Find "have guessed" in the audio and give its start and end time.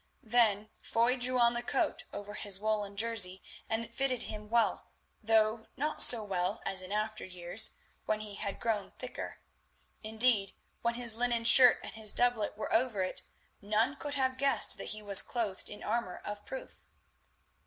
14.15-14.79